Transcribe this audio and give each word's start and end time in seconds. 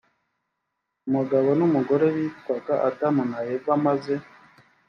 umugabo 1.07 1.49
n 1.59 1.61
umugore 1.67 2.05
bitwaga 2.15 2.73
adamu 2.87 3.23
na 3.31 3.39
eva 3.53 3.73
maze 3.85 4.13